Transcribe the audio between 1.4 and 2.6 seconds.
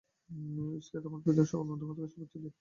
সকল বন্ধুকে শুভেচ্ছাদি।